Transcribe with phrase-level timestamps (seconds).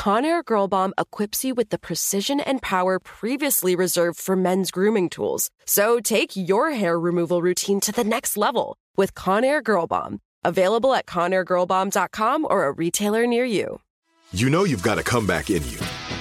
[0.00, 5.10] Conair Girl Bomb equips you with the precision and power previously reserved for men's grooming
[5.10, 5.50] tools.
[5.66, 10.20] So take your hair removal routine to the next level with Conair Girl Bomb.
[10.42, 13.82] Available at ConairGirlBomb.com or a retailer near you.
[14.32, 15.78] You know you've got a comeback in you.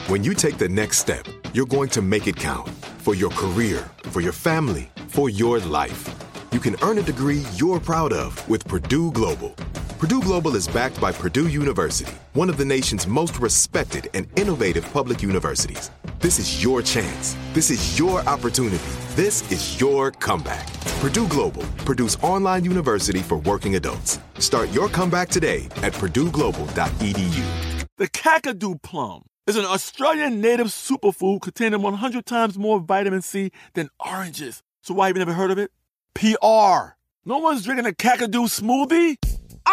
[0.08, 2.68] When you take the next step, you're going to make it count
[2.98, 6.04] for your career, for your family, for your life.
[6.52, 9.56] You can earn a degree you're proud of with Purdue Global.
[10.00, 14.90] Purdue Global is backed by Purdue University, one of the nation's most respected and innovative
[14.94, 15.92] public universities.
[16.20, 17.36] This is your chance.
[17.52, 18.80] This is your opportunity.
[19.16, 20.72] This is your comeback.
[21.02, 24.22] Purdue Global, Purdue's online university for working adults.
[24.38, 27.86] Start your comeback today at purdueglobal.edu.
[27.98, 33.90] The Kakadu plum is an Australian native superfood containing 100 times more vitamin C than
[34.00, 34.64] oranges.
[34.82, 35.72] So why have you never heard of it?
[36.14, 36.96] PR.
[37.26, 39.18] No one's drinking a Kakadu smoothie?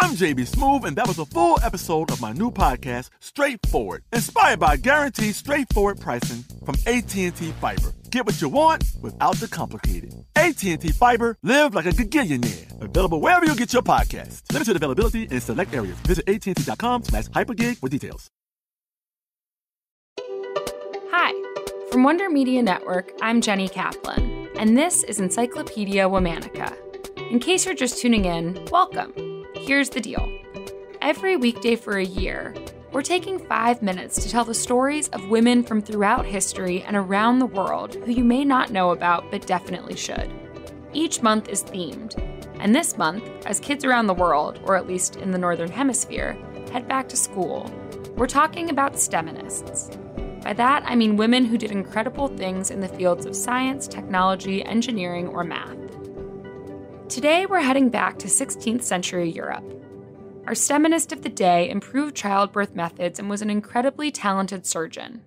[0.03, 4.61] I'm JB Smoove, and that was a full episode of my new podcast, Straightforward, inspired
[4.61, 7.95] by guaranteed straightforward pricing from AT&T Fiber.
[8.11, 10.15] Get what you want without the complicated.
[10.37, 12.83] AT&T Fiber, live like a gigillionaire.
[12.83, 14.43] Available wherever you get your podcast.
[14.53, 15.97] Limited availability in select areas.
[16.01, 18.29] Visit AT&T.com slash hypergig for details.
[21.11, 21.33] Hi,
[21.91, 26.77] from Wonder Media Network, I'm Jenny Kaplan, and this is Encyclopedia Womanica.
[27.31, 29.26] In case you're just tuning in, welcome.
[29.67, 30.31] Here's the deal
[31.03, 32.55] every weekday for a year,
[32.93, 37.41] we're taking five minutes to tell the stories of women from throughout history and around
[37.41, 40.33] the world who you may not know about but definitely should.
[40.93, 42.17] Each month is themed,
[42.61, 46.39] and this month, as kids around the world, or at least in the Northern Hemisphere,
[46.71, 47.69] head back to school,
[48.15, 50.45] we're talking about STEMinists.
[50.45, 54.65] By that, I mean women who did incredible things in the fields of science, technology,
[54.65, 55.77] engineering, or math.
[57.09, 59.65] Today, we're heading back to 16th century Europe.
[60.47, 65.23] Our STEMinist of the day improved childbirth methods and was an incredibly talented surgeon.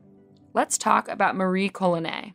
[0.54, 2.34] Let's talk about Marie Colinet.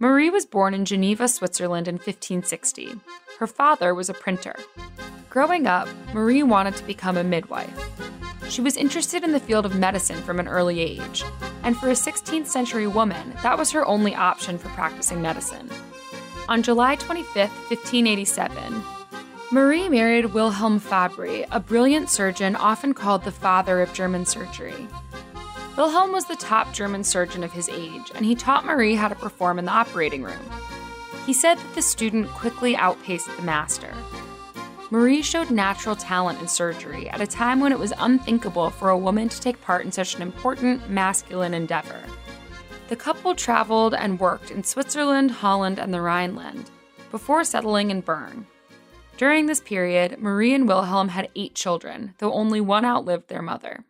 [0.00, 2.96] Marie was born in Geneva, Switzerland in 1560.
[3.38, 4.56] Her father was a printer.
[5.30, 7.90] Growing up, Marie wanted to become a midwife.
[8.48, 11.24] She was interested in the field of medicine from an early age,
[11.62, 15.70] and for a 16th century woman, that was her only option for practicing medicine.
[16.48, 18.82] On July 25, 1587,
[19.52, 24.88] Marie married Wilhelm Fabry, a brilliant surgeon often called the father of German surgery.
[25.76, 29.14] Wilhelm was the top German surgeon of his age, and he taught Marie how to
[29.14, 30.50] perform in the operating room.
[31.26, 33.94] He said that the student quickly outpaced the master.
[34.90, 38.98] Marie showed natural talent in surgery at a time when it was unthinkable for a
[38.98, 42.02] woman to take part in such an important masculine endeavor.
[42.88, 46.70] The couple traveled and worked in Switzerland, Holland, and the Rhineland
[47.10, 48.46] before settling in Bern.
[49.18, 53.84] During this period, Marie and Wilhelm had eight children, though only one outlived their mother.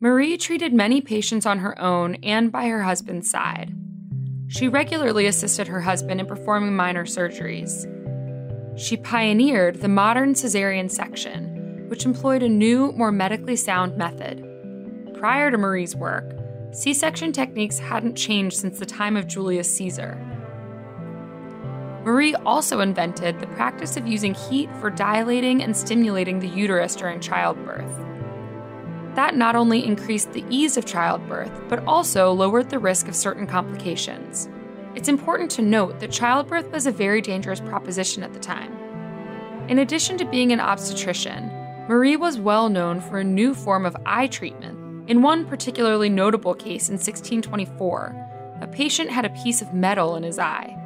[0.00, 3.74] Marie treated many patients on her own and by her husband's side.
[4.48, 7.86] She regularly assisted her husband in performing minor surgeries.
[8.78, 14.42] She pioneered the modern cesarean section, which employed a new, more medically sound method.
[15.14, 16.35] Prior to Marie's work,
[16.76, 20.14] C section techniques hadn't changed since the time of Julius Caesar.
[22.04, 27.18] Marie also invented the practice of using heat for dilating and stimulating the uterus during
[27.18, 27.90] childbirth.
[29.14, 33.46] That not only increased the ease of childbirth, but also lowered the risk of certain
[33.46, 34.50] complications.
[34.94, 38.76] It's important to note that childbirth was a very dangerous proposition at the time.
[39.70, 41.48] In addition to being an obstetrician,
[41.88, 46.54] Marie was well known for a new form of eye treatment in one particularly notable
[46.54, 50.76] case in 1624, a patient had a piece of metal in his eye.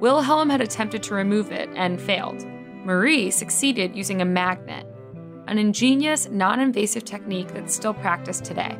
[0.00, 2.44] Wilhelm had attempted to remove it and failed.
[2.84, 4.86] Marie succeeded using a magnet,
[5.46, 8.76] an ingenious, non invasive technique that's still practiced today.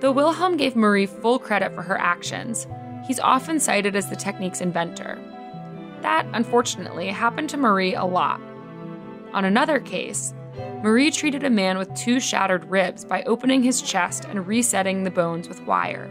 [0.00, 2.66] Though Wilhelm gave Marie full credit for her actions,
[3.06, 5.18] he's often cited as the technique's inventor.
[6.02, 8.40] That, unfortunately, happened to Marie a lot.
[9.32, 10.32] On another case,
[10.82, 15.10] Marie treated a man with two shattered ribs by opening his chest and resetting the
[15.10, 16.08] bones with wire.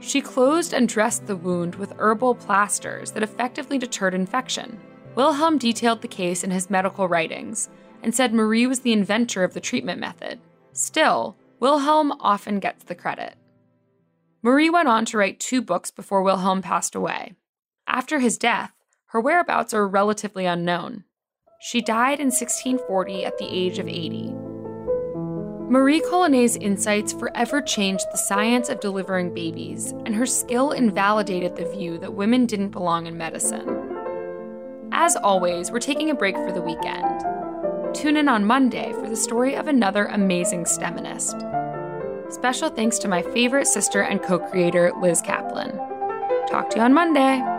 [0.00, 4.80] She closed and dressed the wound with herbal plasters that effectively deterred infection.
[5.14, 7.70] Wilhelm detailed the case in his medical writings
[8.02, 10.40] and said Marie was the inventor of the treatment method.
[10.72, 13.36] Still, Wilhelm often gets the credit.
[14.42, 17.34] Marie went on to write two books before Wilhelm passed away.
[17.86, 18.72] After his death,
[19.06, 21.04] her whereabouts are relatively unknown.
[21.58, 24.34] She died in 1640 at the age of 80.
[25.68, 31.68] Marie Colinet's insights forever changed the science of delivering babies, and her skill invalidated the
[31.70, 33.66] view that women didn't belong in medicine.
[34.92, 37.24] As always, we're taking a break for the weekend.
[37.94, 41.40] Tune in on Monday for the story of another amazing STEMinist.
[42.32, 45.70] Special thanks to my favorite sister and co creator, Liz Kaplan.
[46.50, 47.55] Talk to you on Monday.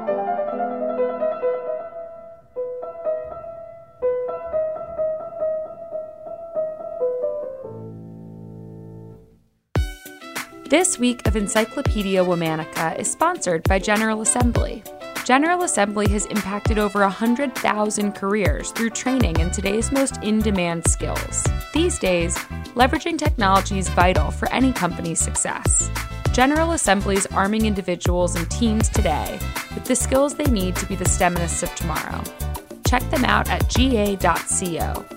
[10.70, 14.84] This week of Encyclopedia Womanica is sponsored by General Assembly.
[15.24, 21.46] General Assembly has impacted over 100,000 careers through training in today's most in demand skills.
[21.74, 22.36] These days,
[22.76, 25.90] leveraging technology is vital for any company's success.
[26.34, 29.40] General Assembly is arming individuals and teams today
[29.74, 32.22] with the skills they need to be the STEMists of tomorrow.
[32.86, 35.17] Check them out at ga.co.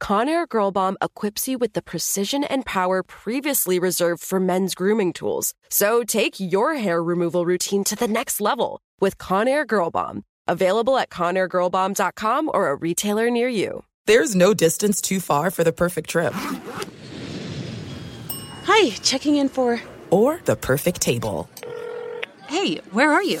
[0.00, 5.12] Conair Girl Bomb equips you with the precision and power previously reserved for men's grooming
[5.12, 5.54] tools.
[5.70, 10.22] So take your hair removal routine to the next level with Conair Girl Bomb.
[10.46, 13.84] Available at ConairGirlBomb.com or a retailer near you.
[14.06, 16.34] There's no distance too far for the perfect trip.
[18.64, 19.80] Hi, checking in for.
[20.10, 21.48] Or the perfect table.
[22.46, 23.40] Hey, where are you?